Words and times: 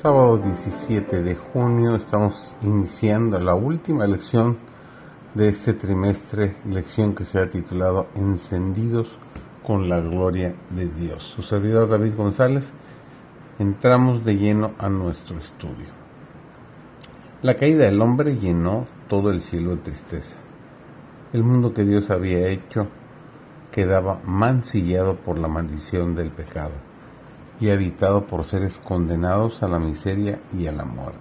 Sábado 0.00 0.38
17 0.38 1.24
de 1.24 1.34
junio 1.34 1.96
estamos 1.96 2.56
iniciando 2.62 3.40
la 3.40 3.56
última 3.56 4.06
lección 4.06 4.56
de 5.34 5.48
este 5.48 5.74
trimestre, 5.74 6.54
lección 6.70 7.16
que 7.16 7.24
se 7.24 7.40
ha 7.40 7.50
titulado 7.50 8.06
Encendidos 8.14 9.18
con 9.66 9.88
la 9.88 9.98
gloria 9.98 10.54
de 10.70 10.86
Dios. 10.86 11.24
Su 11.24 11.42
servidor 11.42 11.88
David 11.88 12.14
González, 12.14 12.72
entramos 13.58 14.24
de 14.24 14.36
lleno 14.36 14.70
a 14.78 14.88
nuestro 14.88 15.36
estudio. 15.36 15.88
La 17.42 17.56
caída 17.56 17.86
del 17.86 18.00
hombre 18.00 18.36
llenó 18.36 18.86
todo 19.08 19.32
el 19.32 19.42
cielo 19.42 19.70
de 19.70 19.82
tristeza. 19.82 20.38
El 21.32 21.42
mundo 21.42 21.74
que 21.74 21.82
Dios 21.82 22.10
había 22.10 22.46
hecho 22.46 22.86
quedaba 23.72 24.20
mancillado 24.22 25.16
por 25.16 25.40
la 25.40 25.48
maldición 25.48 26.14
del 26.14 26.30
pecado 26.30 26.86
y 27.60 27.70
habitado 27.70 28.26
por 28.26 28.44
seres 28.44 28.78
condenados 28.78 29.62
a 29.62 29.68
la 29.68 29.78
miseria 29.78 30.40
y 30.56 30.66
a 30.66 30.72
la 30.72 30.84
muerte. 30.84 31.18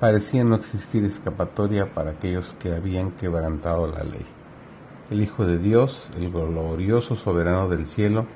Parecía 0.00 0.44
no 0.44 0.54
existir 0.54 1.04
escapatoria 1.04 1.92
para 1.92 2.12
aquellos 2.12 2.54
que 2.58 2.74
habían 2.74 3.10
quebrantado 3.10 3.86
la 3.86 4.04
ley. 4.04 4.24
El 5.10 5.22
Hijo 5.22 5.44
de 5.44 5.58
Dios, 5.58 6.08
el 6.16 6.30
glorioso 6.30 7.16
soberano 7.16 7.68
del 7.68 7.86
cielo, 7.86 8.26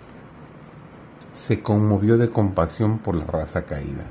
se 1.32 1.62
conmovió 1.62 2.18
de 2.18 2.30
compasión 2.30 2.98
por 2.98 3.14
la 3.14 3.24
raza 3.24 3.62
caída. 3.62 4.04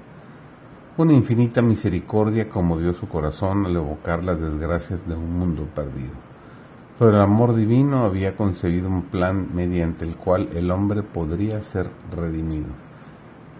Una 0.97 1.13
infinita 1.13 1.61
misericordia 1.61 2.49
conmovió 2.49 2.93
su 2.93 3.07
corazón 3.07 3.65
al 3.65 3.75
evocar 3.75 4.25
las 4.25 4.39
desgracias 4.39 5.07
de 5.07 5.15
un 5.15 5.37
mundo 5.37 5.67
perdido. 5.73 6.30
Pero 7.01 7.15
el 7.15 7.21
amor 7.21 7.55
divino 7.55 8.03
había 8.03 8.35
concebido 8.35 8.87
un 8.87 9.01
plan 9.01 9.55
mediante 9.55 10.05
el 10.05 10.15
cual 10.15 10.49
el 10.53 10.69
hombre 10.69 11.01
podría 11.01 11.63
ser 11.63 11.89
redimido. 12.15 12.67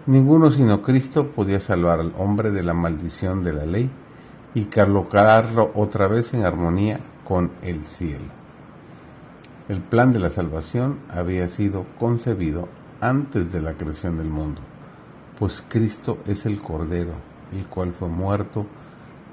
Ninguno 0.06 0.52
sino 0.52 0.83
Cristo 0.83 1.30
podía 1.30 1.59
salvar 1.59 2.02
al 2.02 2.14
hombre 2.20 2.52
de 2.52 2.61
la 2.61 2.75
maldición 2.75 3.44
de 3.44 3.53
la 3.53 3.66
ley 3.66 3.89
y 4.53 4.66
colocarlo 4.66 5.72
otra 5.73 6.08
vez 6.08 6.36
en 6.36 6.45
armonía 6.45 7.00
con 7.28 7.50
el 7.64 7.88
cielo. 7.88 8.25
El 9.70 9.81
plan 9.81 10.14
de 10.14 10.20
la 10.20 10.30
salvación 10.30 11.00
había 11.09 11.50
sido 11.50 11.88
concebido 11.98 12.70
antes 13.00 13.52
de 13.52 13.61
la 13.61 13.73
creación 13.73 14.20
del 14.20 14.30
mundo, 14.30 14.61
pues 15.39 15.64
Cristo 15.67 16.20
es 16.28 16.45
el 16.45 16.61
Cordero, 16.61 17.14
el 17.52 17.66
cual 17.66 17.92
fue 17.92 18.08
muerto 18.08 18.67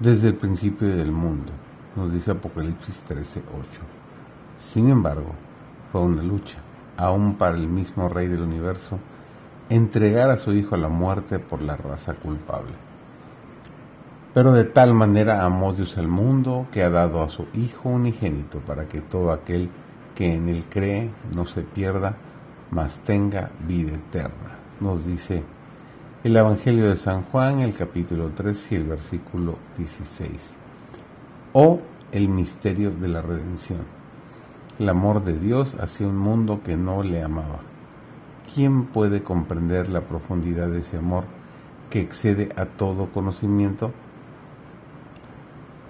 desde 0.00 0.28
el 0.28 0.34
principio 0.36 0.88
del 0.88 1.12
mundo, 1.12 1.52
nos 1.96 2.12
dice 2.12 2.32
Apocalipsis 2.32 3.04
13:8. 3.08 3.42
Sin 4.56 4.90
embargo, 4.90 5.32
fue 5.92 6.02
una 6.02 6.22
lucha, 6.22 6.58
aún 6.96 7.36
para 7.36 7.56
el 7.56 7.68
mismo 7.68 8.08
Rey 8.08 8.26
del 8.26 8.42
universo, 8.42 8.98
entregar 9.68 10.30
a 10.30 10.38
su 10.38 10.52
Hijo 10.52 10.74
a 10.74 10.78
la 10.78 10.88
muerte 10.88 11.38
por 11.38 11.62
la 11.62 11.76
raza 11.76 12.14
culpable. 12.14 12.74
Pero 14.34 14.52
de 14.52 14.64
tal 14.64 14.94
manera 14.94 15.44
amó 15.44 15.72
Dios 15.72 15.96
al 15.98 16.08
mundo 16.08 16.66
que 16.70 16.82
ha 16.82 16.90
dado 16.90 17.22
a 17.22 17.30
su 17.30 17.46
Hijo 17.54 17.88
unigénito 17.88 18.60
para 18.60 18.86
que 18.86 19.00
todo 19.00 19.32
aquel 19.32 19.70
que 20.14 20.34
en 20.34 20.48
él 20.48 20.64
cree 20.68 21.10
no 21.32 21.46
se 21.46 21.62
pierda, 21.62 22.16
mas 22.70 23.00
tenga 23.00 23.50
vida 23.66 23.94
eterna. 23.94 24.58
Nos 24.80 25.04
dice 25.06 25.42
el 26.24 26.36
Evangelio 26.36 26.90
de 26.90 26.96
San 26.96 27.22
Juan, 27.22 27.60
el 27.60 27.74
capítulo 27.74 28.32
3 28.34 28.72
y 28.72 28.74
el 28.74 28.84
versículo 28.84 29.56
16. 29.76 30.57
O 31.52 31.80
el 32.12 32.28
misterio 32.28 32.90
de 32.90 33.08
la 33.08 33.22
redención 33.22 33.98
el 34.78 34.88
amor 34.88 35.24
de 35.24 35.38
Dios 35.38 35.74
hacia 35.80 36.06
un 36.06 36.16
mundo 36.16 36.60
que 36.64 36.76
no 36.76 37.02
le 37.02 37.22
amaba. 37.22 37.60
¿Quién 38.54 38.86
puede 38.86 39.22
comprender 39.22 39.88
la 39.88 40.02
profundidad 40.02 40.68
de 40.68 40.80
ese 40.80 40.98
amor 40.98 41.24
que 41.90 42.00
excede 42.00 42.50
a 42.56 42.66
todo 42.66 43.10
conocimiento? 43.12 43.92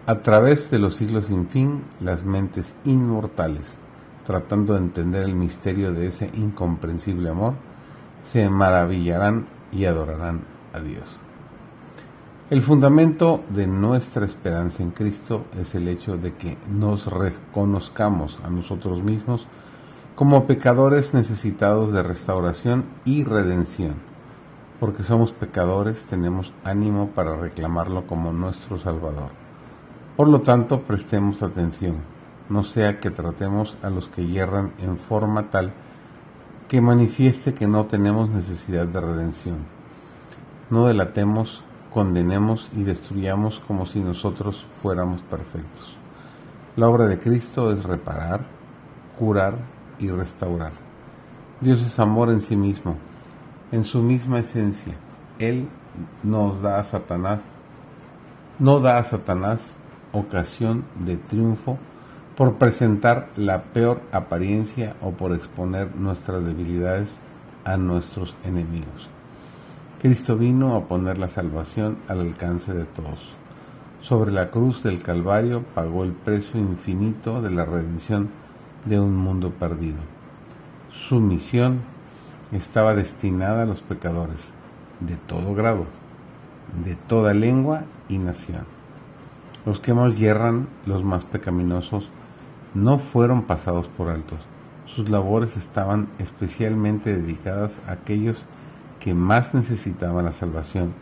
A 0.06 0.20
través 0.22 0.70
de 0.70 0.78
los 0.78 0.96
siglos 0.96 1.26
sin 1.26 1.46
fin, 1.48 1.84
las 2.00 2.24
mentes 2.24 2.74
inmortales, 2.84 3.74
tratando 4.26 4.72
de 4.72 4.80
entender 4.80 5.24
el 5.24 5.34
misterio 5.34 5.92
de 5.92 6.06
ese 6.06 6.30
incomprensible 6.34 7.28
amor, 7.28 7.54
se 8.24 8.48
maravillarán 8.48 9.46
y 9.70 9.84
adorarán 9.84 10.40
a 10.72 10.80
Dios. 10.80 11.20
El 12.50 12.62
fundamento 12.62 13.44
de 13.50 13.66
nuestra 13.66 14.24
esperanza 14.24 14.82
en 14.82 14.90
Cristo 14.90 15.44
es 15.60 15.74
el 15.74 15.86
hecho 15.86 16.16
de 16.16 16.32
que 16.32 16.56
nos 16.70 17.04
reconozcamos 17.06 18.40
a 18.42 18.48
nosotros 18.48 19.02
mismos 19.02 19.46
como 20.14 20.46
pecadores 20.46 21.12
necesitados 21.12 21.92
de 21.92 22.02
restauración 22.02 22.86
y 23.04 23.24
redención. 23.24 23.96
Porque 24.80 25.04
somos 25.04 25.32
pecadores, 25.32 26.06
tenemos 26.06 26.54
ánimo 26.64 27.10
para 27.10 27.36
reclamarlo 27.36 28.06
como 28.06 28.32
nuestro 28.32 28.78
Salvador. 28.78 29.28
Por 30.16 30.30
lo 30.30 30.40
tanto, 30.40 30.80
prestemos 30.84 31.42
atención, 31.42 31.96
no 32.48 32.64
sea 32.64 32.98
que 32.98 33.10
tratemos 33.10 33.76
a 33.82 33.90
los 33.90 34.08
que 34.08 34.26
hierran 34.26 34.72
en 34.78 34.96
forma 34.96 35.50
tal 35.50 35.74
que 36.66 36.80
manifieste 36.80 37.52
que 37.52 37.66
no 37.66 37.84
tenemos 37.84 38.30
necesidad 38.30 38.86
de 38.86 39.02
redención. 39.02 39.66
No 40.70 40.86
delatemos 40.86 41.62
condenemos 41.92 42.70
y 42.76 42.84
destruyamos 42.84 43.60
como 43.60 43.86
si 43.86 44.00
nosotros 44.00 44.66
fuéramos 44.82 45.22
perfectos. 45.22 45.96
La 46.76 46.88
obra 46.88 47.06
de 47.06 47.18
Cristo 47.18 47.72
es 47.72 47.82
reparar, 47.82 48.46
curar 49.18 49.54
y 49.98 50.08
restaurar. 50.10 50.72
Dios 51.60 51.82
es 51.82 51.98
amor 51.98 52.30
en 52.30 52.40
sí 52.40 52.56
mismo, 52.56 52.96
en 53.72 53.84
su 53.84 54.00
misma 54.00 54.38
esencia. 54.38 54.94
Él 55.38 55.68
nos 56.22 56.62
da 56.62 56.78
a 56.78 56.84
Satanás, 56.84 57.40
no 58.58 58.80
da 58.80 58.98
a 58.98 59.04
Satanás 59.04 59.76
ocasión 60.12 60.84
de 61.04 61.16
triunfo 61.16 61.78
por 62.36 62.54
presentar 62.54 63.28
la 63.34 63.64
peor 63.64 64.00
apariencia 64.12 64.94
o 65.02 65.10
por 65.10 65.32
exponer 65.32 65.96
nuestras 65.96 66.44
debilidades 66.44 67.18
a 67.64 67.76
nuestros 67.76 68.34
enemigos. 68.44 69.08
Cristo 70.00 70.36
vino 70.36 70.76
a 70.76 70.86
poner 70.86 71.18
la 71.18 71.26
salvación 71.26 71.98
al 72.06 72.20
alcance 72.20 72.72
de 72.72 72.84
todos. 72.84 73.18
Sobre 74.00 74.30
la 74.30 74.48
cruz 74.48 74.84
del 74.84 75.02
Calvario 75.02 75.64
pagó 75.74 76.04
el 76.04 76.12
precio 76.12 76.60
infinito 76.60 77.42
de 77.42 77.50
la 77.50 77.64
redención 77.64 78.30
de 78.84 79.00
un 79.00 79.16
mundo 79.16 79.50
perdido. 79.50 79.98
Su 80.92 81.18
misión 81.18 81.80
estaba 82.52 82.94
destinada 82.94 83.62
a 83.62 83.66
los 83.66 83.82
pecadores 83.82 84.52
de 85.00 85.16
todo 85.16 85.52
grado, 85.52 85.86
de 86.84 86.94
toda 86.94 87.34
lengua 87.34 87.82
y 88.08 88.18
nación. 88.18 88.66
Los 89.66 89.80
que 89.80 89.94
más 89.94 90.16
yerran, 90.16 90.68
los 90.86 91.02
más 91.02 91.24
pecaminosos, 91.24 92.08
no 92.72 93.00
fueron 93.00 93.46
pasados 93.46 93.88
por 93.88 94.10
altos. 94.10 94.38
Sus 94.86 95.10
labores 95.10 95.56
estaban 95.56 96.08
especialmente 96.20 97.16
dedicadas 97.16 97.80
a 97.88 97.92
aquellos 97.92 98.36
que 98.38 98.58
más 99.14 99.54
necesitaba 99.54 100.22
la 100.22 100.32
salvación 100.32 100.92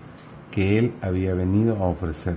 que 0.50 0.78
Él 0.78 0.94
había 1.02 1.34
venido 1.34 1.76
a 1.76 1.88
ofrecer. 1.88 2.36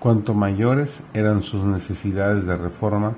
Cuanto 0.00 0.34
mayores 0.34 1.02
eran 1.14 1.42
sus 1.42 1.64
necesidades 1.64 2.46
de 2.46 2.56
reforma, 2.56 3.14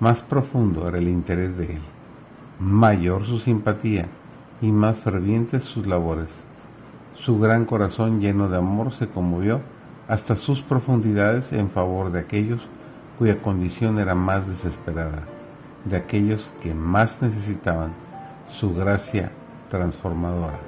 más 0.00 0.22
profundo 0.22 0.88
era 0.88 0.98
el 0.98 1.08
interés 1.08 1.56
de 1.56 1.72
Él, 1.74 1.80
mayor 2.58 3.24
su 3.24 3.38
simpatía 3.38 4.06
y 4.60 4.70
más 4.72 4.98
fervientes 4.98 5.62
sus 5.62 5.86
labores. 5.86 6.28
Su 7.14 7.38
gran 7.38 7.64
corazón 7.64 8.20
lleno 8.20 8.48
de 8.48 8.58
amor 8.58 8.92
se 8.92 9.08
conmovió 9.08 9.60
hasta 10.06 10.36
sus 10.36 10.62
profundidades 10.62 11.52
en 11.52 11.70
favor 11.70 12.12
de 12.12 12.20
aquellos 12.20 12.60
cuya 13.18 13.42
condición 13.42 13.98
era 13.98 14.14
más 14.14 14.46
desesperada, 14.46 15.24
de 15.84 15.96
aquellos 15.96 16.50
que 16.60 16.74
más 16.74 17.20
necesitaban 17.20 17.92
su 18.48 18.74
gracia 18.74 19.32
transformadora. 19.68 20.67